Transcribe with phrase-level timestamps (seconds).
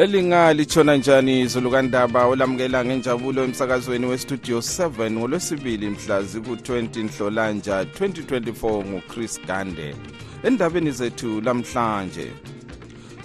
[0.00, 9.94] elingalitshona njani izulukandaba olamukela ngenjabulo emsakazweni westudio 7 ngolwesibili mhla ziku-20 nhlolanja 2024 nguchris gande
[10.42, 12.32] endabeni zethu lamhlanje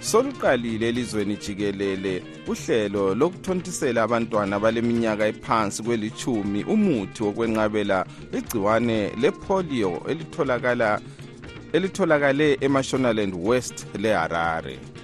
[0.01, 8.05] soluqalile elizweni jikelele uhlelo lokuthontisela abantwana baleminyaka ephansi kwelithumi umuthi wokwenqabela
[8.37, 11.01] igciwane lepolio elitholakala
[11.73, 14.94] elitholakale emashonaland west leharare.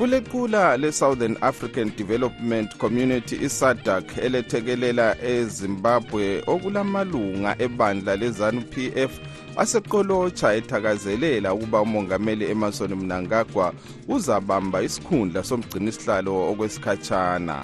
[0.00, 9.12] Kulequla le-southern african development community isadak elethekelela ezimbabwe okulamalunga ebandla lezanu-p f
[9.56, 13.72] aseqolotsha ethakazelela ukuba umongameli emerson mnangagwa
[14.08, 17.58] uzabamba isikhundla somgcinisihlalo okwesikhatshana.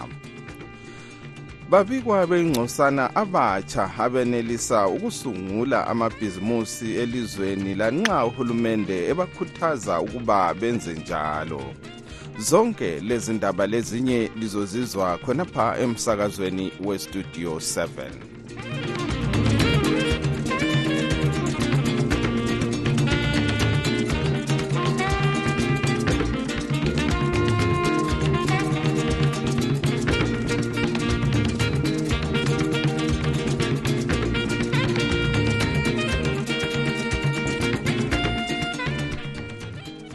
[1.70, 11.62] Babikwa bengcosana abatsha abenelisa ukusungula amabhizimusi elizweni lanxa uhulumende ebakhuthaza ukuba benze njalo.
[12.39, 18.36] Zonke lezi ndaba lezinye lizozizwa khonapha emsakazweni westudio 7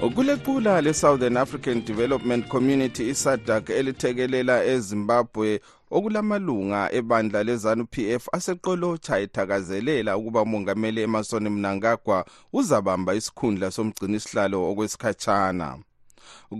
[0.09, 10.41] kulequla le-southern african development community isadak elithekelela ezimbabwe okulamalunga ebandla lezanu-p f aseqolotsha ethakazelela ukuba
[10.41, 15.77] umongameli emerson mnangagwa uzabamba isikhundla somgcinisihlalo okwesikhatshana.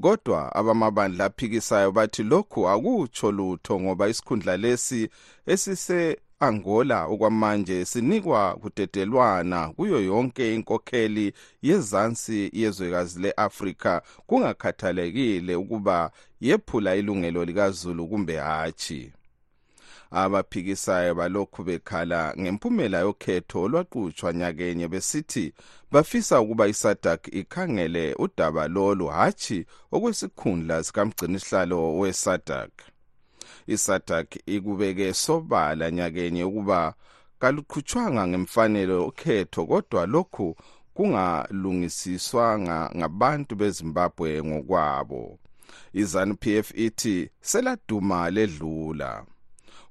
[0.01, 5.09] Kodwa abamabandla aphikisayo bathi lokhu akutsho lutho ngoba isikhundla lesi
[5.45, 14.01] esise angola okwamanje sinikwa kudedelwana kuyo yonke inkokheli yezansi yezwekazi le-afrika.
[14.27, 19.11] Kungakhathalekile ukuba yephula ilungelo likazulu kumbe hatshi.
[20.11, 25.53] Abaphikisayo balokhu bekhala ngempumela yokhetho olwaqutshwa nyakenye besithi
[25.91, 32.90] bafisa ukuba isadak ikhangele udaba lolu hatshi okwesikhundla sikamgcinisihlalo wesadak
[33.67, 36.93] isadak ikubeke sobala nyakenye ukuba
[37.39, 40.55] kaluqhutshwanga ngemfanelo ukhetho kodwa lokhu
[40.93, 45.39] kungalungisiswanga ngabantu bezimbabwe ngokwabo.
[45.93, 49.25] Izanu-p f ithi seladuma ledlula.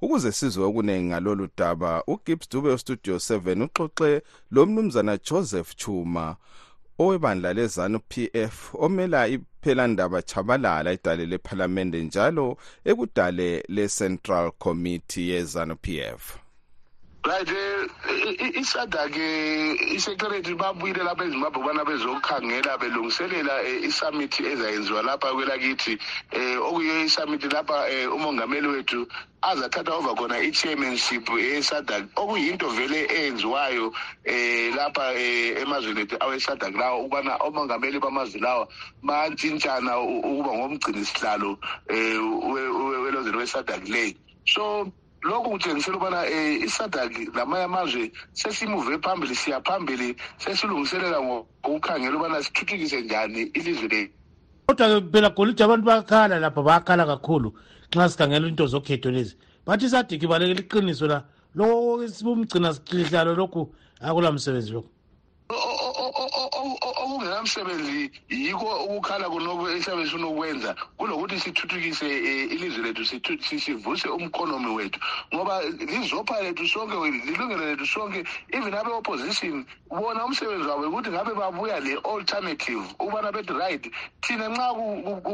[0.02, 6.36] Ukuze sizwe okuningi ngalolu daba ugibbs dube ustudio 7 uxoxe lo mnumzana joseph chuma
[7.02, 12.46] owebandla lezanu-p f omela iphelandaba chabalala idale lephalamende njalo
[12.90, 15.86] ekudale le-central committee yezanu-p
[16.20, 16.49] f.
[17.24, 17.48] right
[18.54, 25.98] isadake isecretary babuyile lapha ezimbabwe ubana bezokhangela belungiselela isamithi ezayenziwa lapha kwelakithi
[26.32, 29.06] um okuyiyo isamithi lapha um umongameli wethu
[29.42, 33.92] azathatha over khona i-chairmanship yesadak okuyinto vele eyenziwayo
[34.32, 38.68] um lapha um emazweni ethu awesadak lawo ukubana omongameli bamazwe lawa
[39.02, 41.58] bantshintshana ukuba ngomgcinisihlalo
[41.90, 42.52] um
[43.04, 44.88] welozweni wesadak leyi so
[45.22, 53.00] lokhu kutshengisela ukubana um isadak lamanye amazwe sesimuve phambili siya phambili sesilungiselela ngokukhangela ukubana sithuthukise
[53.00, 54.20] njani ilizwe lethu
[54.66, 57.52] kodwa phela golide abantu bayakhala lapha bayakhala kakhulu
[57.92, 59.36] nxa sikhangela into zokhetho lezi.
[59.66, 64.90] Bathi isadiki balekela iqiniso la loko umgcina sihlalo lokhu akula msebenzi lokhu
[67.10, 72.06] okungenamsebenzi yikho ukukhala kunoku esiyabe sinokwenza kulokuthi sithuthukise
[72.54, 73.04] ilizwe lethu
[73.58, 75.00] sivuse umkonomi wethu.
[75.34, 76.94] Ngoba lizopha lethu sonke
[77.26, 83.90] lilungelo lethu sonke even abe-opposition bona umsebenzi wabo ukuthi ngabe babuya le-alternative ukubana bethi right
[84.22, 84.74] thina nxa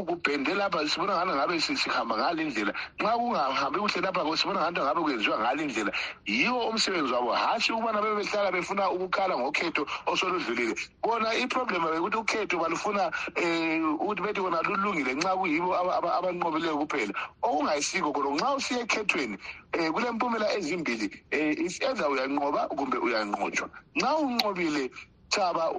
[0.05, 2.73] kubhende lapha sibona ngani ngabe sihamba ngale indlela?
[2.99, 5.91] Nxa kungahambi kuhle lapha sibona ngani ngabe kwenziwa ngale indlela?
[6.25, 7.31] Yiwo umsebenzi wabo.
[7.33, 10.75] Hatshi ukubana bebehlala befuna ukukhala ngokhetho osoludlulile.
[11.03, 11.33] Bona
[11.67, 17.13] iproblem bekuthi ukhetho balufuna um ukuthi bethi kona lulungile nxa kuyibo abanqobileyo kuphela.
[17.43, 19.37] Okungayisiko khona nxa usiya ekhethweni
[19.77, 23.69] um kulempumela ezimbili um either uyanqoba kumbe uyanqotshwa.
[23.95, 24.89] Nxa unqobile
[25.29, 25.71] thaba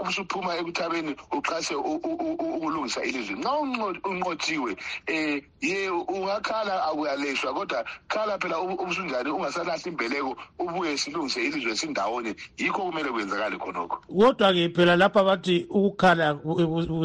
[0.00, 3.34] ubusuphuma ekuthabeni uqase ukulungisa ilizwi.
[3.34, 3.52] Nxa
[4.04, 4.76] unqotshiwe
[5.08, 12.82] um ye ungakhala akuyaleshwa kodwa khala phela ubusunjani ungasalahli imbeleko ubuye silungise ilizwe sindawonye yikho
[12.82, 13.98] kumele kwenzakale khonokho.
[14.08, 16.38] Kodwa-ke phela lapha bathi ukukhala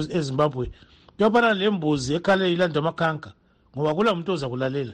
[0.09, 0.71] ezimbabwe
[1.17, 3.33] kuyafana lembuzi ekhaleni ilandwa amakhanka
[3.75, 4.93] ngoba kula muntu oza kulalela.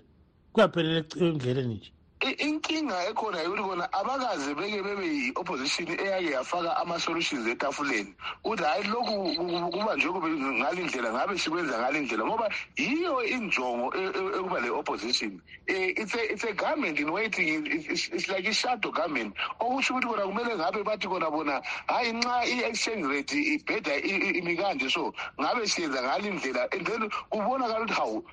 [0.53, 1.91] Kuyaphelela endleleni nje
[2.21, 8.15] inkinga ekhona yikuthi kona abakaze beke bebe yi-opposition eyake yafaka ama-solutions etafuleni.
[8.43, 12.25] Ukuthi hhayi lokhu kuba nje kube ngale ndlela ngabe sikwenza ngale ndlela.
[12.25, 18.27] Ngoba yiyo injongo e, e, ekuba le-opposition e, it's a, government in waiting it's, it's
[18.29, 19.35] like i-shadow government.
[19.61, 24.89] Okusho ukuthi kona kumele ngabe bathi kona bona hhayi nxa i-exchange rate ibheda imi kanje
[24.89, 26.67] so ngabe siyenza ngale ndlela.
[26.73, 28.23] And then kubonakala ukuthi hawu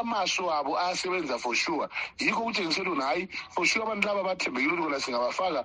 [0.00, 1.88] amaso abo ayasebenza for sure.
[2.20, 5.64] Yikho kutshengisela ukuthi hayi for sure abantu laba bathembekile ukuthi kona singabafaka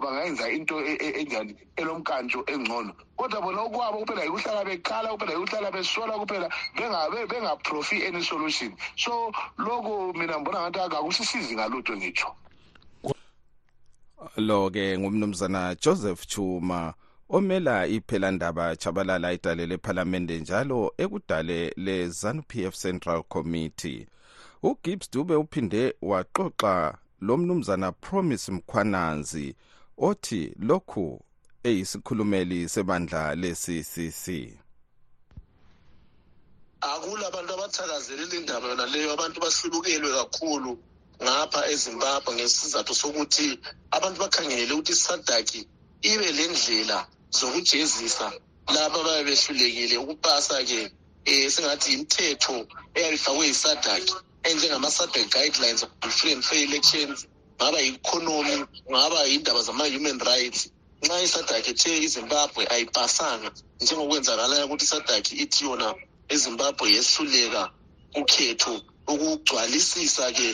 [0.00, 1.54] bangayenza into e, e, enjani?
[1.76, 2.92] Elomkantsho engcono.
[3.16, 6.48] Kodwa bona okwabo kuphela yikuhlala bekhala kuphela yikuhlala besola kuphela
[7.26, 8.74] bengaprofi any solution.
[8.96, 12.34] So lokho mina ngibona ngathi akakusisizi ngalutho ngitsho.
[14.36, 16.94] Lo-ke ngumnumzana joseph chuma
[17.30, 24.06] omela iphelandaba chabalala idale lephalamende njalo ekudale le-zanu-p f central committee
[24.62, 29.56] ugibbs dube uphinde waxoxa lo mnumzana promise mkhwananzi
[29.98, 31.20] othi lokhu
[31.62, 34.24] eyisikhulumeli sebandla le-ccc
[36.80, 40.78] akulabantu abathakazelela indaba yona leyo abantu bahlubukelwe kakhulu
[41.22, 43.48] ngapha ezimbabwe ngesizathu sokuthi
[43.96, 45.60] abantu bakhangelele ukuthi isadaki
[46.10, 46.98] ibe le ndlela
[47.38, 48.26] zokujezisa
[48.74, 50.80] laba ababe behlulekile ukupasa-ke
[51.30, 52.56] um singathi imithetho
[52.94, 54.14] eyabifakwe yisadaki
[54.44, 57.26] enjengama-subject guidelines on free and fair elections
[57.60, 60.68] ngaba yi-economy ngaba yindaba zama-human rights.
[61.02, 63.50] Nxa isadaki ethe izimbabwe ayipasanga
[63.80, 65.94] njengokwenzakalayo ukuthi isadaki ithi yona
[66.34, 67.62] izimbabwe yehluleka
[68.20, 68.74] ukhetho
[69.12, 70.48] ukugcwalisisa-ke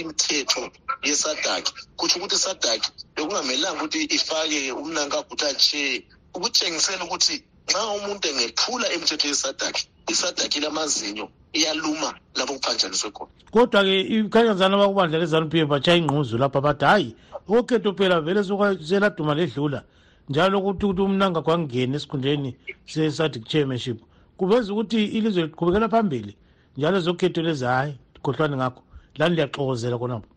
[0.00, 0.62] imithetho
[1.08, 5.82] yesadaki kutsho ukuthi isadaki bekungamelanga ukuthi ifake umnankagutache
[6.34, 7.36] ukutshengisela ukuthi
[7.68, 9.82] nxa umuntu engephula imithetho yesadaki
[10.12, 13.30] isadaki lamazinyo iyaluma lapho kuphanjaniswe khona.
[13.50, 17.10] Kodwa-ke ikhanyazana abakubandla lezanu p f batshaya ingquzu lapha bathi hhayi
[17.48, 18.42] okhetho phela vele
[18.88, 19.80] seladuma ledlula
[20.28, 22.50] njalo ukuthi ukuthi umnanga kwangena esikhundleni
[22.86, 23.98] se-satic chairmanship.
[24.38, 26.36] Kuveza ukuthi ilizwe liqhubekela phambili
[26.76, 28.82] njalo zokhetho lezi hhayi likhohlwane ngakho
[29.18, 30.36] lani liyaxokozela khonapho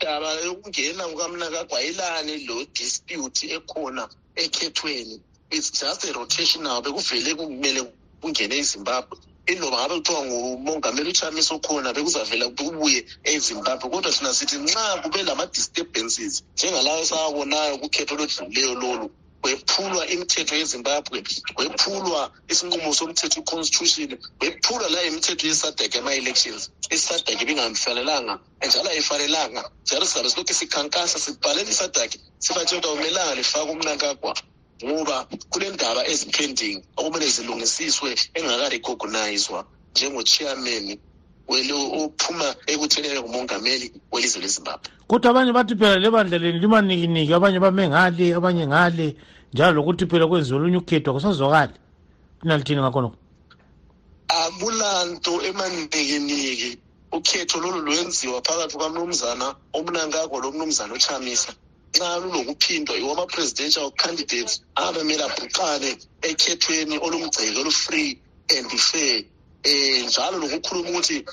[0.00, 5.16] daba yokungena kukamnakagwayelani lo dispute ekhona ekhethweni.
[5.50, 7.92] It's just a rotational bekuvele kumele
[8.22, 9.16] kungene ezimbabwe.
[9.46, 16.42] Iloba ngabe kuthiwa ngumongameli uchamisa okhona bekuzavela kubuye ezimbabwe kodwa thina sithi nxa kube lama-disturbances
[16.56, 19.06] njengalayo esawabonayo kukhetho olodlulileyo lolu
[19.42, 21.18] kwephulwa imithetho yezimbabwe
[21.56, 22.20] kwephulwa
[22.52, 26.62] isinqumo somthetho i-constitution kwephulwa la imithetho yesadek ama-elections.
[26.90, 28.34] Isadek ibingamfanelanga
[28.66, 34.32] njalo ayifanelanga njalo sizabe silokhu sikhankasa sibhalela isadek sibatshela ukuthi akumelanga lifake umnankagwa
[34.84, 39.60] ngoba kunendaba ezipending okumele zilungisiswe engakarecognizwa
[39.94, 40.98] njengo-chairman
[41.48, 44.88] ophuma ekuthenele ngumongameli welizwe lezimbabwe.
[45.08, 49.16] Kodwa abanye bathi phela lebandla leni limanikiniki abanye bame ngale abanye ngale
[49.52, 51.74] njalo lokuthi phela kwenziwe olunye ukhetho kusazwakali
[52.42, 53.16] linalithini ngakhonoko
[54.28, 56.78] akulanto emanikiniki.
[57.12, 61.52] Ukhetho lolu lwenziwa phakathi kwamnumzana omnankako lomnumzana ochamisa.
[61.94, 65.90] Nxa lulokuphindwa yiwo ama-presidential candidates abamele abhuqane
[66.22, 68.18] ekhethweni olumgceke olu-free
[68.56, 69.24] and fair.
[69.64, 71.24] Um njalo lokukhuluma ukuthi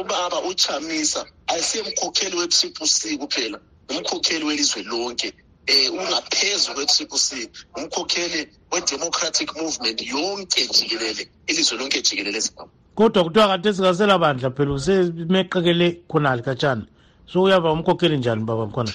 [0.00, 3.58] ubaba uchamisa ayisiye mkhokheli we-triple c kuphela
[3.88, 5.32] umkhokheli welizwe lonke.
[5.68, 12.72] Um ungaphezu kwe-triple c umkhokheli we-democratic movement yonke jikelele ilizwe lonke jikelele ezimbabwe.
[12.94, 16.86] Kodwa kuthiwa kade singaselabandla phela usemeqekele khonali katshana
[17.32, 18.92] so uyaba umkhokheli njani baba mkhona?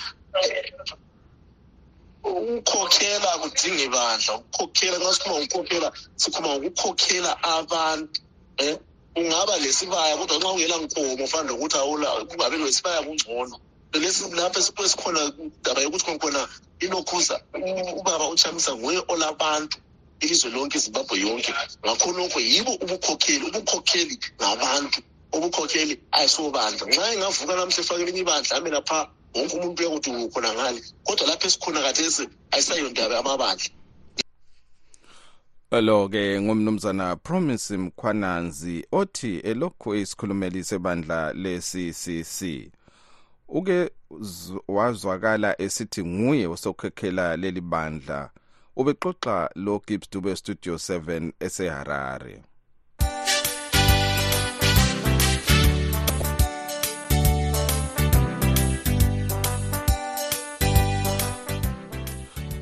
[2.46, 4.32] Ukukhokhela kudingi bandla.
[4.40, 5.90] Ukukhokhela nxa sikhuluma ngokukhokhela
[6.22, 8.20] sikhuluma ngokukhokhela abantu
[8.62, 8.78] um
[9.20, 11.78] ungaba lesibaya kodwa nxa ungela nkomo fana lokuthi
[12.30, 13.58] kungabe lesibaya kungcono.
[14.36, 15.22] Lapho esikhona
[15.64, 16.42] daba yokuthi khona
[16.80, 17.36] ilokhuza
[18.00, 19.78] ubaba uchamisa nguye olabantu
[20.20, 21.54] ilizwe lonke izimbabwe yonke.
[21.86, 25.00] Ngakho lokho yibo ubukhokheli ubukhokheli ngabantu.
[25.36, 26.88] Ubukhokheli ayisobandla.
[26.88, 29.00] Nxa engavuka namhla efakele enye ibandla ame lapha
[29.36, 33.70] wonke umuntu uyakuthi ukhona ngale kodwa lapho esikhona kathesi ayisayo ndaba yamabandla.
[35.72, 42.72] Lo-ke ngumnumzana promise mkhwananzi othi elokhu isikhulumeli sebandla le-ccc
[43.48, 43.92] uke
[44.68, 48.30] wazwakala esithi nguye osokhekhela leli bandla
[48.76, 52.44] ubexoxa lo Gibbs Dube Studio 7 eseHarare.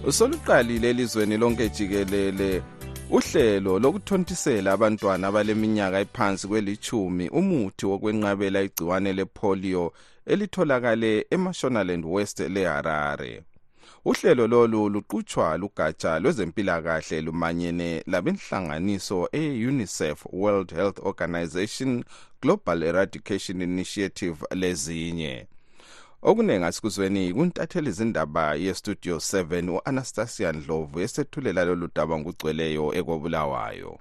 [0.07, 2.63] Usoluqalile elizweni lonke jikelele.
[3.09, 9.93] Uhlelo lokuthontisela abantwana abaleminyaka ephansi kwelichumi umuthi wokwenqabela igciwane lepolio
[10.25, 13.43] elitholakale emashonaland west leharare.
[14.05, 22.03] Uhlelo lolu luqutshwa lugatsha lwezempilakahle lumanyene labenhlanganiso e-unicef world health organization
[22.41, 25.47] global eradication initiative lezinye.
[26.25, 33.91] Okuningi asikuzweni kuntatheli izindaba yestudio 7 u-anastasia ndlovu esethulela lolu daba ngugcweleyo ekobulawayo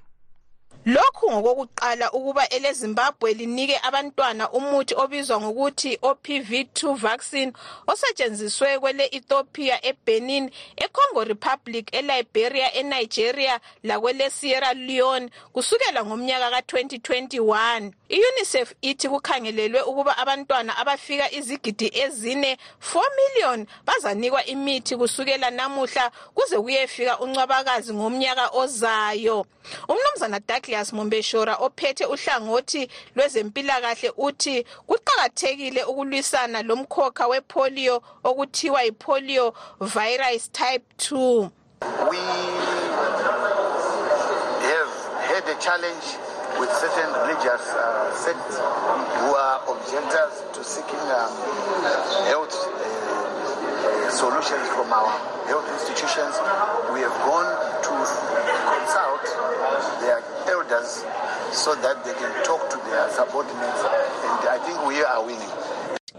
[0.86, 7.52] lokhu ngokokuqala ukuba elezimbabwe linike abantwana umuthi obizwa ngokuthi opv2 vaccine
[7.86, 19.80] osetshenziswe kwele-ethiopia ebenin econgo republic eliberia enigeria lakwele-sierra leone kusukela ngomnyaka ka-2021 i-unicef ithi kukhangelelwe
[19.82, 22.58] ukuba abantwana abafika izigidi ezine
[22.94, 29.46] 4 million bazanikwa imithi kusukela namuhla kuze kuyefika uncwabakazi ngomnyaka ozayo.
[29.88, 30.40] Umnumzana
[30.72, 41.50] douglas mombeshora ophethe uhlangothi lwezempilakahle uthi kuqakathekile ukulwisana lomkhokha wepolio okuthiwa yipolio virus type 2
[42.10, 42.16] we
[44.72, 44.92] have
[45.28, 46.06] had a challenge
[46.60, 51.32] with certain religious uh, sects who are objectors to seeking um,
[52.28, 55.10] health uh, solutions from our
[55.48, 56.36] health institutions.
[56.92, 57.48] We have gone
[57.82, 57.90] to
[58.72, 59.24] consult
[60.00, 61.04] their elders
[61.52, 65.52] so that they can talk to their subordinates, and I think we are winning.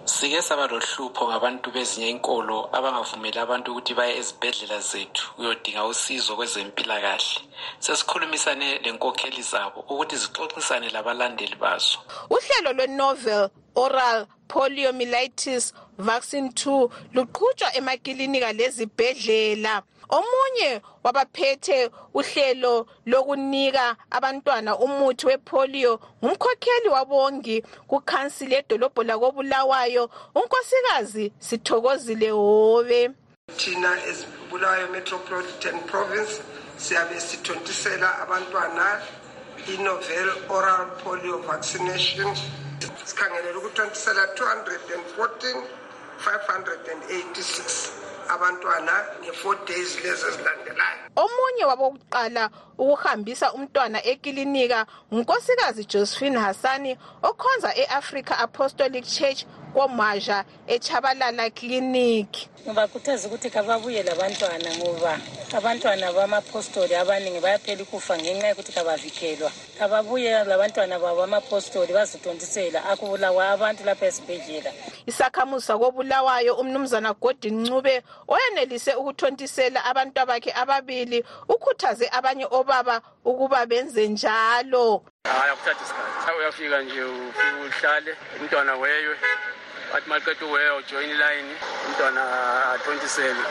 [0.05, 7.41] sike saba lohlupho ngabantu bezinye inkolo abangavumeli abantu ukuthi baye ezibhedlela zethu kuyodinga usizo kwezempilakahle.
[7.79, 11.98] Sesikhulumisane lenkokheli zabo ukuthi zixoxisane labalandeli bazo.
[12.29, 19.82] Uhlelo lwe-novel oral poliomyelitis vaccine 2 luqhutshwa emakilinika lezibhedlela.
[20.10, 30.10] Omunye wabaphethe uhlelo lokunika abantwana umuthi wepolio ngumkhokheli wabongi kukhansili yedolobho lakobulawayo.
[30.36, 33.12] Unkosikazi sithokozile hobe
[33.58, 36.42] thina ezibulawayo metropolitan province
[36.77, 39.01] siyabe sithontisela abantwana
[39.74, 42.36] i-novel oral polio vaccination.
[43.06, 45.63] Sikhangelela ukuthontisela 214
[46.18, 47.92] 586
[48.30, 51.00] abantwana nge-four days lezi ezilandelayo.
[51.16, 62.48] Omunye wabokuqala ukuhambisa umntwana ekilinika ngunkosikazi josephine hassani okhonza e-africa apostolic church komaja echabalala clinic.
[62.68, 65.20] Ngibakhuthaza ukuthi kababuye labantwana ngoba
[65.53, 69.51] abantwana bamapostoli abaningi bayaphela ukufa ngenxa yokuthi kabavikelwa.
[69.80, 74.72] Kababuye labantwana babo amapostoli bazitontisela akubulawa abantu lapha esibhedlela.
[75.06, 84.08] Isakhamuzi sakobulawayo umnumzana godin ncube oyenelise ukuthontisela abantu bakhe ababili ukhuthaze abanye obaba ukuba benze
[84.08, 85.03] njalo.
[85.24, 86.38] Hayi akuthatha isikhathi.
[86.39, 89.15] Uyafika nje ufike uhlale umntwana weywe
[89.94, 91.56] athi maqeda uweya ujoyina ilayini
[91.88, 92.22] umntwana
[92.74, 93.46] athontiselwe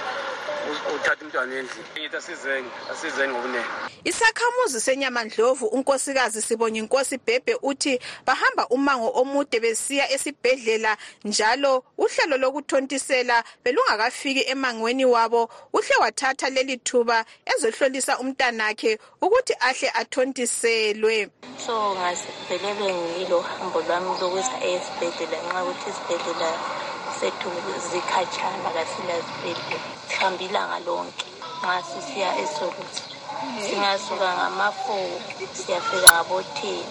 [0.95, 1.87] uthatha umntwana endlini.
[1.93, 10.11] Ngithi asizeni asizeni ngobuningi isakhamuzi senyamandlovu unkosikazi sibonye inkosi bhebhe uthi bahamba umango omude besiya
[10.11, 19.89] esibhedlela njalo uhlelo lokuthontisela belungakafiki emangweni wabo uhle wathatha leli thuba ezohlolisa umntanakhe ukuthi ahle
[19.95, 21.31] athontiselwe.
[21.67, 26.51] So ngavele ngilo hambo lwami lokuza esibhedlela nxa ukuthi isibhedlela
[27.21, 27.51] sethu
[27.91, 31.27] zikhatshana kasila sibhedlela sihambe ilanga lonke
[31.63, 33.03] nxa sisiya esoluthi
[33.67, 35.09] singasuka ngama-four
[35.53, 36.85] siyafika ngabo-ten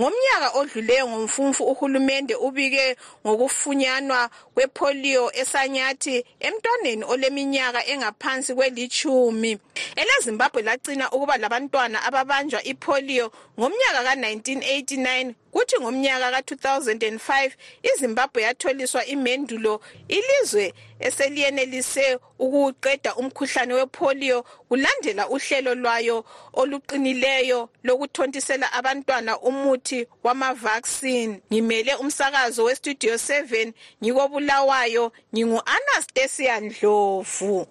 [0.00, 2.96] ngomnyaka odluleyo ngomfumfu uhulumende ubike
[3.26, 9.58] ngokufunyanwa kwepolio esanyathi emntwaneni oleminyaka engaphansi kwelitshumi.
[9.96, 17.50] Elezimbabwe lagcina ukuba labantwana ababanjwa ipolio ngomnyaka ka-1989 kuthi ngomnyaka ka-2005
[17.90, 30.06] izimbabwe yatholiswa imendulo ilizwe eseliyenelise ukuwuqeda umkhuhlane wepolio kulandela uhlelo lwayo oluqinileyo lokuthontisela abantwana umuthi
[30.24, 31.40] wamavaccine.
[31.52, 37.66] Ngimele umsakazo westudio 7 ngikobulawayo ngingu-anastasia ndlovu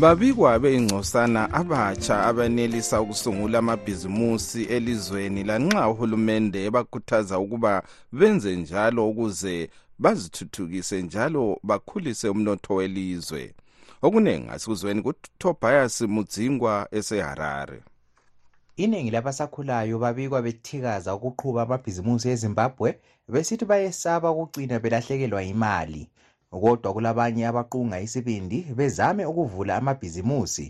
[0.00, 11.02] babikwa beyingcosana abatsha abenelisa ukusungula amabhizimusi elizweni lanxa uhulumende ebakhuthaza ukuba benze njalo ukuze bazithuthukise
[11.02, 13.54] njalo bakhulise umnotho welizwe.
[14.02, 17.82] Okuningi asikuzweni kutobias mudzingwa eseharare.
[18.76, 26.08] Iningi labasakhulayo babikwa bethikaza ukuqhuba amabhizimusi ezimbabwe besithi bayesaba ukugcina belahlekelwa imali
[26.50, 30.66] kodwa kulabanye abaqunga isibindi bezame ukuvula amabhizimusi.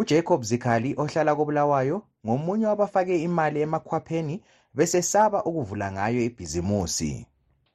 [0.00, 4.34] Ujacob zikhali ohlala kobulawayo ngomunye wabafake imali emakhwapheni
[4.76, 7.26] besesaba ukuvula ngayo ibhizimusi.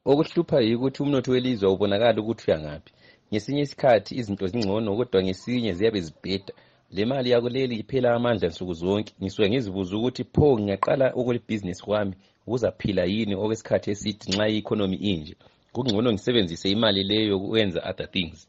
[0.10, 2.92] Okuhlupha yikuthi umnotho welizwe ubonakala ukuthi uyangaphi.
[3.30, 6.54] Ngesinye isikhathi izinto zingcono kodwa ngesinye ziyabe zibheda.
[6.96, 9.12] Le mali yakuleli iphela amandla nsuku zonke.
[9.20, 12.14] Ngisuke ngizibuza ukuthi pho ngingaqala okulibhizinisi kwami?
[12.46, 15.36] Kuzaphila yini okwesikhathi eside nxa i-economy inje?
[15.74, 18.48] Kungcono ngisebenzise imali leyo ukwenza other things.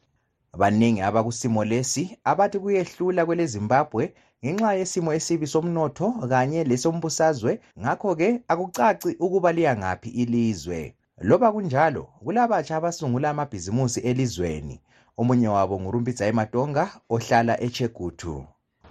[0.58, 4.04] Baningi abakusimo lesi abathi kuyehlula kwele zimbabwe
[4.44, 10.94] ngenxa yesimo esibi somnotho kanye lesombusazwe ngakho-ke akucaci ukuba liyangaphi ilizwe.
[11.28, 14.76] Loba kunjalo kulabatsha abasungula amabhizimusi elizweni.
[15.20, 18.34] Omunye wabo ngurumbidzayi matonga ohlala echegutu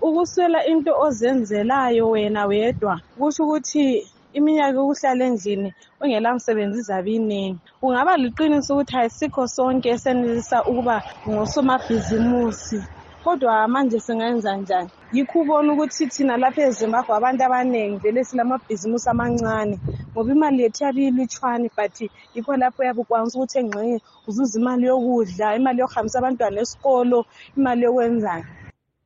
[0.01, 4.07] ukuswela into ozenzelayo wena wedwa kusho ukuthi
[4.37, 5.69] iminyaka yokuhlala endlini
[6.01, 10.95] ungela msebenzi izabe iningi kungaba liqiniso ukuthi ayisikho sonke esenelisa ukuba
[11.29, 12.79] ngosomabhizimusi.
[13.23, 14.89] Kodwa manje singenza njani?
[15.11, 19.75] Yikho ubona ukuthi thina lapha ezimbabwe abantu abaningi vele silamabhizimusi amancane
[20.11, 21.95] ngoba imali yethu yabe ilutshwane but
[22.33, 23.97] yikho lapho yabe ukwanisa ukuthi engxenye
[24.27, 27.19] uzuza imali yokudla imali yokuhambisa abantwana esikolo
[27.57, 28.45] imali yokwenzani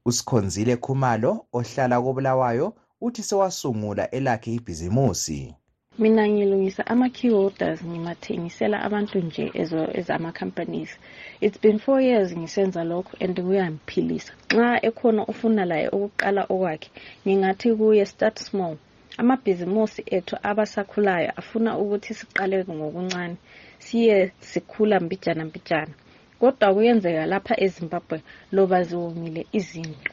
[0.05, 2.67] usikhonzile khumalo ohlala kobulawayo.
[3.01, 5.55] Uthi sewasungula elakhe ibhizimusi.
[5.99, 9.51] Mina ngilungisa ama-key holders ngimathengisela abantu nje
[9.99, 10.91] ezama-companies
[11.41, 14.33] it's been four years ngisenza lokho and kuyangiphilisa.
[14.53, 16.89] Nxa ekhona ufuna laye ukuqala okwakhe
[17.27, 18.75] ngingathi kuye start small.
[19.17, 23.35] Amabhizimusi ethu abasakhulayo afuna ukuthi siqale ngokuncane
[23.79, 25.93] siye sikhula mbijana mbijana.
[26.39, 28.17] Kodwa kuyenzeka lapha ezimbabwe
[28.51, 30.11] loba ziwomile izinto.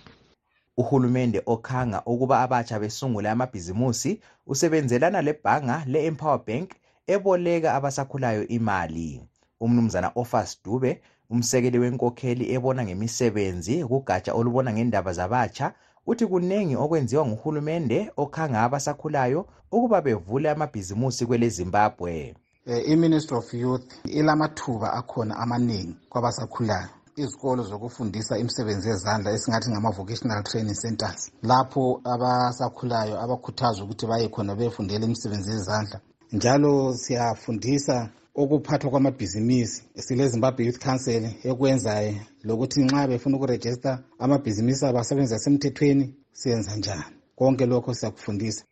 [0.76, 6.70] Uhulumende okhanga ukuba abatsha besungule amabhizimusi usebenzelana lebhanga le-empower bank
[7.06, 9.20] eboleka abasakhulayo imali.
[9.60, 15.66] Umnumzana ofas dube umsekeli wenkokheli ebona ngemisebenzi kugatsha olubona ngendaba zabatsha
[16.06, 19.40] uthi kunengi okwenziwa nguhulumende okhanga abasakhulayo
[19.72, 22.34] ukuba bevule amabhizimusi kwele zimbabwe
[22.66, 27.01] eh, i-ministry of youth ilamathuba akhona amaningi kwabasakhulayo.
[27.16, 31.30] Izikolo zokufundisa imisebenzi yezandla esingathi ngama-vocational training centers.
[31.42, 36.00] Lapho abasakhulayo abakhuthazwa ukuthi baye khona beyefundela imisebenzi yezandla.
[36.32, 39.82] Njalo siyafundisa ukuphathwa kwamabhizinisi.
[39.94, 47.04] Sile-zimbabwe youth council ekwenzayo lokuthi nxa befuna ukurejista amabhizinisi abo asebenza semthethweni siyenza njani?
[47.36, 48.64] Konke lokho siyakufundisa.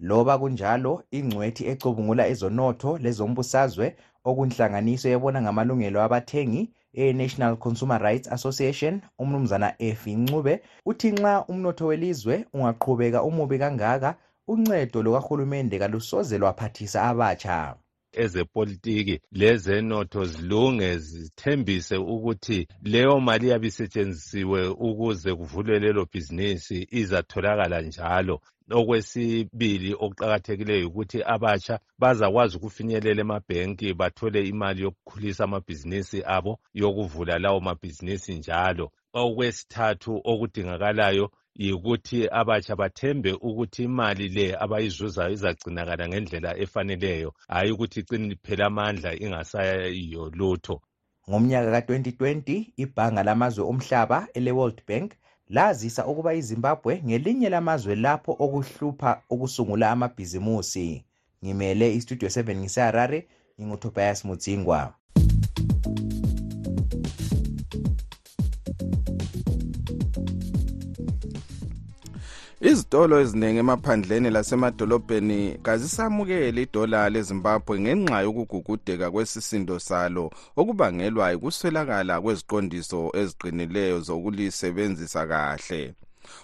[0.00, 9.74] Loba kunjalo ingcwethi ecubungula ezonotho lezombusazwe okunhlanganiso ebona ngamalungelo abathengi e-national consumer rights association umnumzana
[9.78, 14.10] efi ncube uthi nxa umnotho welizwe ungaqhubeka umubi kangaka
[14.48, 17.76] uncedo lukahulumende kalusoze lwaphathisa abatsha.
[18.12, 28.40] Ezepolitiki lezenotho zilunge zithembise ukuthi leyo mali iyabe isetshenzisiwe ukuze kuvulwe lelo bhizinisi izatholakala njalo.
[28.70, 38.34] Okwesibili okuqakathekileyo ukuthi abatsha bazakwazi ukufinyelela emabhenki bathole imali yokukhulisa amabhizinisi abo yokuvula lawo mabhizinisi
[38.34, 38.86] njalo.
[39.12, 47.34] Okwesithathu okudingakalayo yikuthi abatsha bathembe ukuthi imali le abayizuzayo izagcinakala ngendlela efaneleyo.
[47.48, 50.76] Hhayi ukuthi icine iphela amandla ingasayiyo lutho.
[51.28, 55.10] Ngomnyaka ka-2020 ibhanga lamazwe omhlaba ele-world bank
[55.50, 61.04] lazisa ukuba izimbabwe ngelinye lamazwe lapho okuhlupha ukusungula amabhizimusi.
[61.44, 63.28] Ngimele istudio 7 ngiseharare
[63.60, 64.97] ngingutobias mudzingwa
[72.88, 84.00] izitolo eziningi emaphandleni lasemadolobheni kazisamukeli idola lezimbabwe ngenxa yokugugudeka kwesisindo salo okubangelwa yikuswelakala kweziqondiso eziqinileyo
[84.06, 85.94] zokulisebenzisa kahle.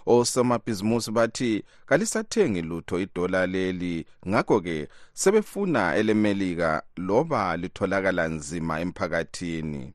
[0.07, 4.89] Osomabhizimusi bathi kalisathengi lutho idola leli ngakho-ke
[5.21, 9.93] sebefuna elemelika loba litholakala nzima emphakathini.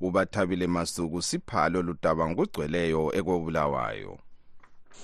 [0.00, 4.23] Ubathabile masuku siphalo ludaba ngokugcweleyo ekobulawayo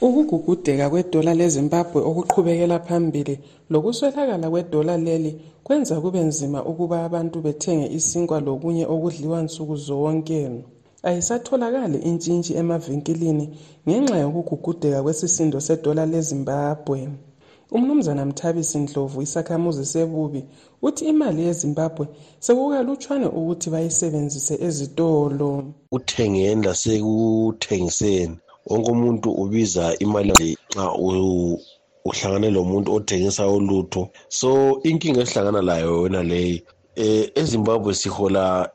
[0.07, 3.35] ukugugudeka kwedola lezimbabwe okuqhubekela phambili
[3.71, 5.31] lokuswelakala kwedola leli
[5.65, 10.41] kwenza kube nzima ukuba abantu bethenge isinkwa lokunye okudliwa nsuku zonke.
[11.09, 13.47] Ayisatholakali intshintshi emavinkilini
[13.87, 16.99] ngenxa yokugugudeka kwesisindo sedola lezimbabwe.
[17.77, 20.45] Umnumzana mthabisi ndlovu isakhamuzi sebubi
[20.83, 22.05] uthi imali yezimbabwe
[22.45, 25.51] sekukalutshwane ukuthi bayisebenzise ezitolo.
[25.93, 30.93] Kuthengeni lasekuthengiseni wonke umuntu ubiza imali nxa
[32.05, 34.11] uhlangane lomuntu othengisa ulutho.
[34.29, 36.65] So inkinga esihlangana layo yona leyi
[36.97, 38.71] um ezimbabwe sihola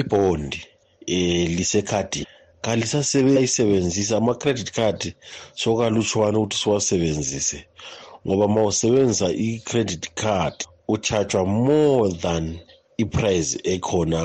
[0.00, 0.60] ibhondi
[1.08, 2.26] um lisekhadini.
[2.62, 5.14] Kalisasebenzisa ama-credit card
[5.54, 7.64] sokalutshwane ukuthi siwasebenzise.
[8.26, 10.54] Ngoba ma usebenzisa i-credit card
[10.88, 12.58] ucharjwa more than
[13.02, 14.20] iprice ekhona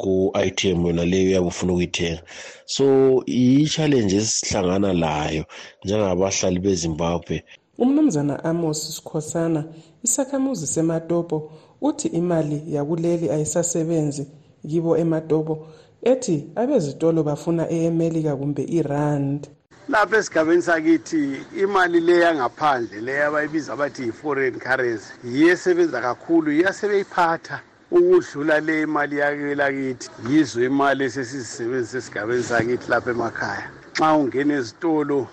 [0.00, 2.22] ku-item yona leyo uyabe ufuna ukuyithenga.
[2.66, 2.84] So
[3.26, 5.44] yi-challenge esihlangana layo
[5.84, 7.44] njengabahlali bezimbabwe.
[7.78, 9.64] Umnumzana amos sikhosana
[10.04, 14.26] isakhamuzi sematopo uthi imali yakuleli ayisasebenzi
[14.68, 15.54] kibo ematopo
[16.02, 19.48] ethi abezitolo bafuna eyemelika kumbe irand.
[19.88, 21.22] Lapha esigabeni sakithi
[21.62, 27.60] imali le yangaphandle le abayibiza bathi yi-foreign currency yiyo esebenza kakhulu iyasebeyiphatha
[27.92, 33.66] ukudlula le imali yakelakithi yizo imali esesizisebenzisa esigabeni sakithi lapha emakhaya.
[33.94, 35.26] Nxa ungena ezitolo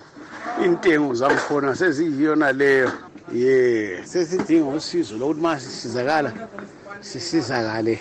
[0.65, 2.91] intengo zakhona seziyiyona leyo.
[3.33, 6.31] Ye sesidinga usizo lokuthi ma sisizakala
[7.01, 7.99] sisizakale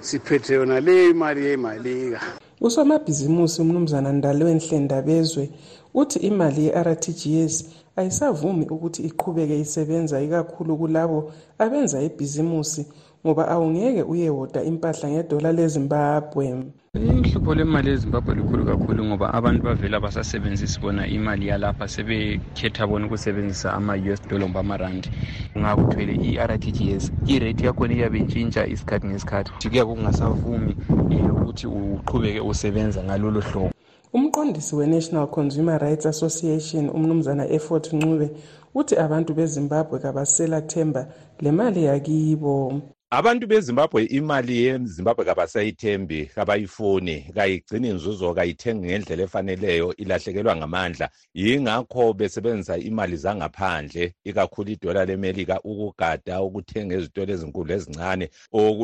[0.00, 2.20] siphethe yona le imali yemalika.
[2.60, 5.50] Usomabhizimusi umnumzana ndalwenhle ndabezwe
[5.94, 7.64] uthi imali ye-rtgs
[7.96, 12.86] ayisavumi ukuthi iqhubeke isebenza ikakhulu kulabo abenza ibhizimusi
[13.26, 16.46] ngoba awungeke uyewoda impahla ngedola lezimbabwe.
[16.94, 23.74] Inhlupho lemali ezimbabwe likhulu kakhulu ngoba abantu bavela basasebenzisi bona imali yalapha sebekhetha bona ukusebenzisa
[23.74, 25.10] ama-us dollar ngoba amarandi
[25.56, 29.68] ungakuthwele i-r t g s irate yakhona iyabe intshintsha isikhathi ngesikhathi.
[29.68, 33.70] Kuyabe kungasavumi um ukuthi uqhubeke usebenza ngalolo hlobo.
[34.14, 38.30] Umqondisi we-national consumer rights association umnumzana effort ncube
[38.74, 41.06] uthi abantu bezimbabwe kabasela themba
[41.40, 42.80] le mali yakibo.
[43.10, 51.10] Abantu bezimbabwe imali yezimbabwe kabasayithembi kabayifuni kayigcini nzuzo kayithengi ngendlela efaneleyo ilahlekelwa ngamandla.
[51.34, 58.30] Yingakho besebenzisa imali zangaphandle ikakhulu idola lemelika ukugada ukuthenga ezitolo ezinkulu ezincane.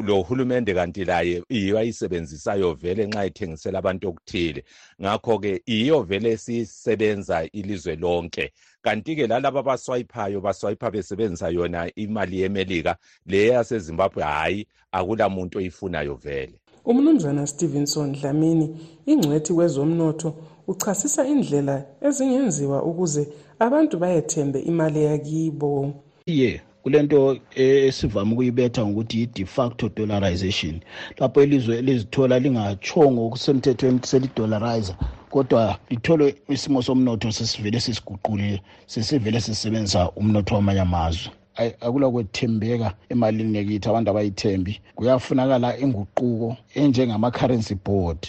[0.07, 4.65] Lo hulumende kanti laye yiyo ayisebenzisayo vele nxa ethengisela abantu okuthile.
[5.03, 8.53] Ngakho-ke yiyo vele sisebenza ilizwe lonke.
[8.83, 16.55] Kanti-ke lalabo abaswayiphayo baswayipha besebenzisa yona imali yemelika le yasezimbabwe hhayi akula muntu oyifunayo vele.
[16.85, 20.35] Umnumzana stevenson dlamini ingcwethi kwezomnotho
[20.67, 25.95] uchasisa indlela ezingenziwa ukuze abantu bayethembe imali yakibo
[26.27, 30.81] ye kulento esivame ukuyibetha ngokuthi yi-de facto dollarization
[31.19, 34.97] lapho ilizwe lizithola lingachongo okusemthethweni selidolarizer
[35.33, 41.33] kodwa lithole isimo somnotho sesivele sisiguqulile sesivele sisebenzisa umnotho wamanye amazwe.
[41.81, 44.81] Akula kwethembeka emalini yakithi abantu abayithembi.
[44.97, 48.21] Kuyafunakala inguquko enjengama-currency board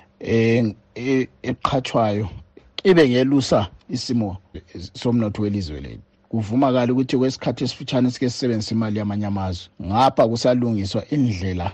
[1.44, 2.30] eqhathwayo
[2.84, 4.38] ibe ngelusa isimo
[4.94, 6.02] somnotho welizwe lethu.
[6.30, 11.72] Kuvumakala ukuthi kwesikhathi esifitshane sike sisebenzisa imali yamanye amazwe ngapha kusalungiswa indlela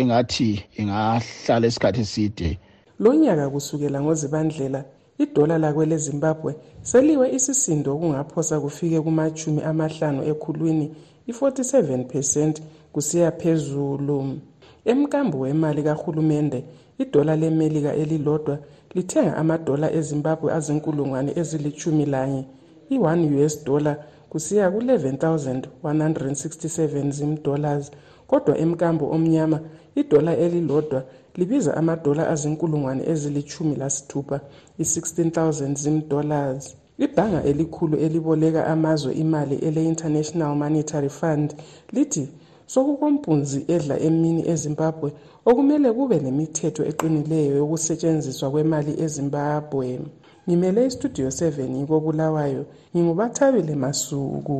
[0.00, 2.58] engathi ingahlala isikhathi eside
[2.98, 4.84] lo nyaka kusukela ngozibandlela
[5.18, 10.86] idola lakwelezimbabwe seliwe isisindo okungaphosa kufike kumachumi amahlanu ekhulwini
[11.30, 12.54] i-47 percent
[12.92, 14.16] kusiya phezulu.
[14.84, 16.64] Emkambo wemali kahulumende
[16.98, 18.58] idola lemelika elilodwa
[18.94, 22.42] lithenga amadola ezimbabwe azinkulungwane ezilithumi lanye
[22.94, 23.96] i-1 us dollar
[24.30, 27.90] kusiya ku-11,167 zimdollars
[28.26, 29.60] kodwa emkambo omnyama
[29.94, 31.02] idola elilodwa
[31.36, 34.40] libiza amadola azinkulungwane ezilithumi lasithupha
[34.82, 36.76] i-16,000 zimdollars.
[36.98, 41.48] Ibhanga elikhulu eliboleka amazwe imali ele-international monetary fund
[41.92, 42.28] lithi
[42.72, 45.08] sokukompunzi edla emini ezimbabwe
[45.48, 49.86] okumele kube nemithetho eqinileyo yokusetshenziswa kwemali ezimbabwe.
[50.46, 54.58] Ngimele istudio 7 ngikobulawayo ngingubathabile masuku.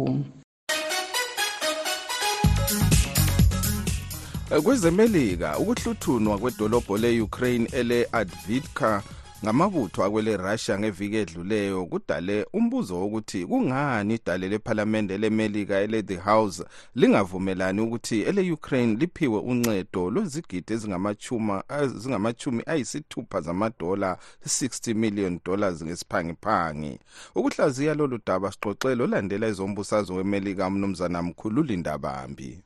[4.47, 9.03] Kwezemelika ukuhluthunwa kwedolobho le-ukraine ele-advitka
[9.45, 17.81] ngamabutho akwele russia ngeviki edluleyo kudale umbuzo wokuthi kungani idale lephalamende lemelika ele-the house lingavumelani
[17.81, 26.99] ukuthi ele-ukraine liphiwe uncedo lwezigidi ezingamachumi ayisithupha zamadola 60 million dollars ngesiphangiphangi.
[27.35, 32.66] Ukuhlaziya lolu daba sixoxele olandela ezombusazwe wemelika umnumzana mkhulu lindabambi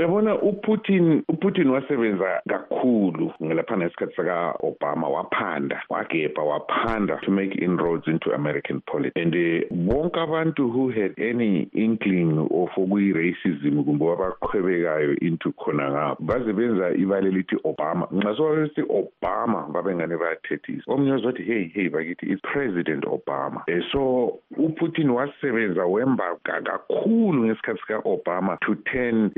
[0.00, 8.32] yabona uputin uputin wasebenza kakhulu ngelaphana ngesikhathi saka-obama waphanda wagebha waphanda to make inroads into
[8.32, 9.16] american politics.
[9.16, 16.22] And uh, bonke abantu who had any inkling of okuyi-racism kumbe wabaqhwebekayo into khona ngapho
[16.22, 18.08] baze benza ibale lithi obama.
[18.12, 20.82] Nxa sobabesithi obama babengane bayathethisa.
[20.86, 23.64] Omunye wazothi hey hey bakithi it's president obama.
[23.68, 29.30] Um so uputin wasebenza wemba kakhulu ngesikhathi sika-obama to turn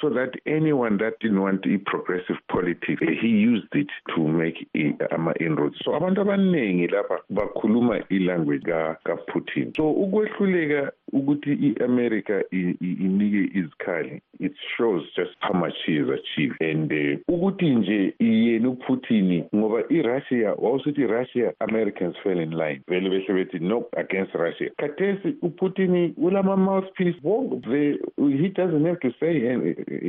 [0.00, 4.68] so that anyone that didn't want i-progressive politics he used it to make
[5.10, 8.72] ama-inroads so abantu abaningi lapha bakhuluma ilanguage
[9.04, 16.60] kaputin so ukwehluleka ukuthi i-america inike izikhali it shows just how much she has achieved.
[16.60, 22.80] And uh, ukuthi nje yena uputin ngoba i-russia wawusithi i-russia americans fell in line.
[22.88, 24.70] Vele behle bethi no against russia.
[24.78, 27.20] Khathesi uputin ulama-mouthpiece.
[27.22, 29.34] Bonke he doesn't have to say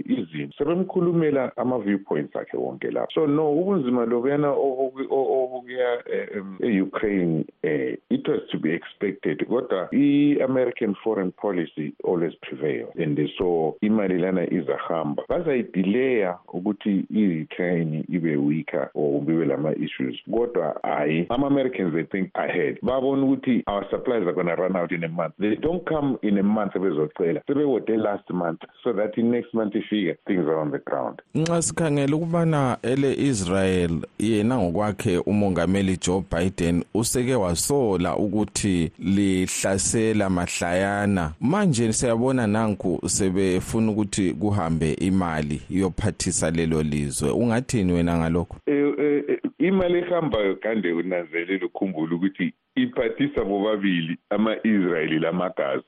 [0.08, 0.54] izinto.
[0.58, 3.14] Sebemkhulumela ama-viewpoints akhe wonke lapho.
[3.14, 6.04] So no ubunzima lobuyana obukuya
[6.64, 9.46] e-ukraine um it was to be expected.
[9.48, 12.92] Kodwa i-american foreign policy always prevail.
[12.96, 15.24] And so imali lana izahamba.
[15.30, 20.16] Bazayidileya ukuthi i-ukraine ibe weaker or bibe lama-issues.
[20.32, 22.78] Kodwa hayi ama-americans they think ahead.
[22.82, 25.34] Babona ukuthi our supplies are gonna run out in a month.
[25.40, 29.74] They don't come in a month sebezocela sebewode last month so that in next month
[29.76, 31.22] ifike things are on the ground.
[31.36, 40.30] Nxa sikhangela ukubana ele Israel yena ngokwakhe umongameli Joe Biden useke wasola ukuthi lihlasela
[40.84, 47.30] mahlayana manje siyabona nanku sebefuna ukuthi kuhambe imali iyophathisa lelo lizwe.
[47.32, 48.58] Ungathini wena ngalokho?
[49.58, 55.84] Imali ehambayo kande unanzelela ukhumbula ukuthi iphathisa bobabili ama-israyeli lamagazi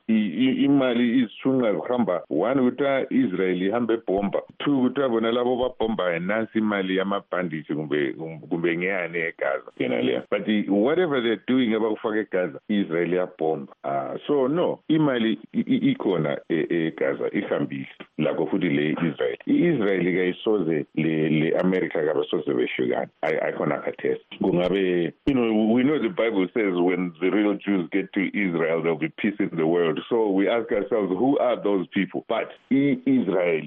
[0.65, 6.97] imali izithunqa zihamba one kuthiwa israyeli ihambe ebhomba two kuthiwa bona labo babhombayo nansi imali
[6.97, 8.13] yamabhandishi kumbe
[8.49, 10.23] kumbe ngeyani egaza yena leya.
[10.29, 13.73] But whatever theyare doing abakufaka egaza i-israyeli iyabhomba.
[13.83, 20.15] Uh, so no imali ikhona egaza ihambile lakho futhi le-israyeli i-israyeli.
[20.15, 23.09] Kayisoze le-amerika kabasoze behlukane.
[23.21, 28.11] Ayikhona khathesi kungabe you know we know the bible says when the real Jews get
[28.13, 29.99] to Israel, there'll be peace in the world.
[30.09, 32.25] So we ask ourselves, who are those people?
[32.27, 33.63] But Israel,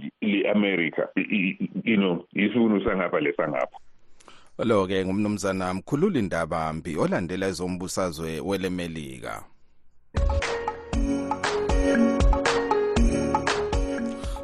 [0.54, 3.78] America, you know, isivuno sangapha lesangapha.
[4.64, 9.44] lo ke ngumnumzana mkhululi ndabambi olandela ezombusazwe welemelika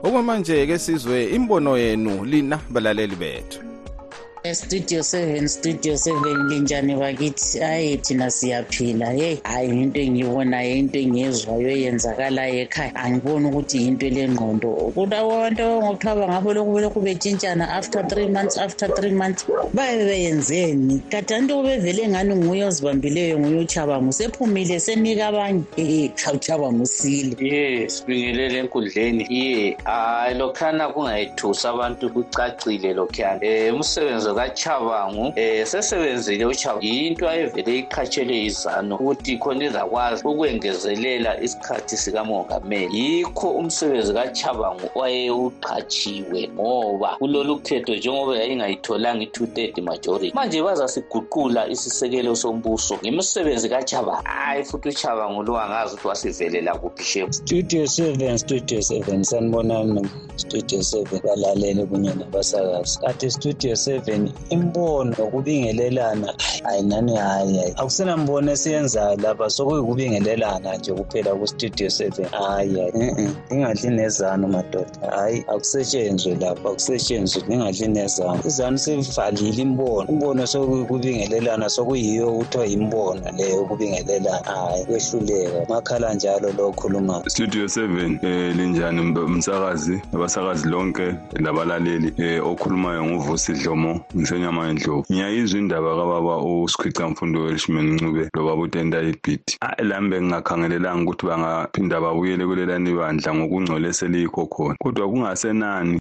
[0.02, 3.73] okwamanje ke sizwe imbono yenu lina balaleli bethu
[4.52, 9.12] studio 7 studio 7 linjani bakithi hayi thina siyaphila.
[9.12, 12.94] Hey hayi into engiyibonayo into engiyezwayo eyenzakalayo ekhaya.
[12.94, 19.12] Angiboni ukuthi yinto lengqondo kulabantu ngokuthiwa ngabo lokhu belokhu betshintshana after three months after three
[19.12, 21.00] months baye beyenzeni.
[21.10, 25.62] Kade anto bevele ngani nguye ozibambileyo nguye uchabangu sephumile senika abanye.
[25.78, 29.26] Ee uchabangu usile ye sibingelele enkundleni.
[29.30, 33.70] Ye hayi lokhana kungayithusi abantu kucacile lokhuyana.
[33.70, 41.96] Um umsebenzi kachabangu eh sesebenzile uchabangu yinto ayevele iqhatshele izano ukuthi khona izakwazi ukwengezelela isikhathi
[41.96, 42.98] sikamongameli.
[42.98, 52.36] Yikho umsebenzi kachabangu wayewuqhatshiwe ngoba kulolu khetho njengoba yayingayitholanga i-two third majority manje bazasiguqula isisekelo
[52.36, 58.82] sombuso ngemisebenzi kachabangu hayi futhi uchabangu lo angazi ukuthi wasivelela kuphi shefu studio seven studio
[58.82, 62.98] seven sanibonani studio seven balalele kunye nabasakazi.
[63.00, 66.34] Kade studio seven imbono nokubingelelana
[66.64, 67.72] hayi nani hayi hayi.
[67.76, 69.50] Akusenambono esiyenzayo lapha.
[69.50, 72.26] Sokuyikubingelelana nje kuphela ku-studio seven.
[72.26, 73.28] Hayi hayi.
[73.50, 75.10] Ingadli nezanu madoda.
[75.16, 76.68] Hayi akusetshenzwe lapha.
[76.70, 77.42] Akusetshenzwe.
[77.48, 78.40] Ningadli nezanu.
[78.46, 80.08] Izanu sevalile imbono.
[80.08, 85.66] Imbono sokuyikubingelelana sokuyiyo kuthiwa imbono leyo ukubingelelana hayi kwehluleka.
[85.68, 90.02] Makhala njalo lo khulumayo studio seven um linjani msakazi?
[90.14, 94.00] Abasakazi lonke labalaleli um okhulumayo nguvusi dlomo.
[94.16, 101.26] Ngisenyama endlovu ngiyayizwa indaba kababa usikhwica mfundo welishman ncube lobaba utenta ibhidi lambe ngingakhangelelanga ukuthi
[101.26, 106.00] bangaphinda babuyele kulelani bandla ngokungcole eseliyikho khona kodwa kungasenani?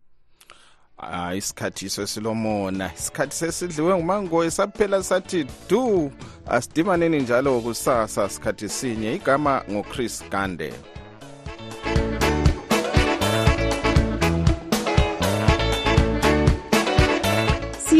[0.97, 2.91] Hayi isikhathi sesilomona.
[2.97, 6.11] Isikhathi sesidliwe ngumangoyi saphela sathi du
[6.47, 9.15] asidimaneni njalo kusasa sikhathi sinye.
[9.15, 10.73] Igama ngochris gande.